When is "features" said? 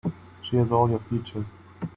0.97-1.53